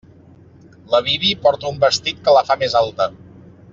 La 0.93 1.01
Bibi 1.09 1.33
porta 1.43 1.69
un 1.73 1.77
vestit 1.85 2.25
que 2.25 2.35
la 2.39 2.43
fa 2.49 2.59
més 2.63 2.77
alta. 2.85 3.09